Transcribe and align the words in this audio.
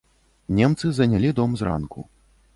Немцы 0.59 0.87
занялі 1.01 1.33
дом 1.43 1.55
зранку. 1.63 2.09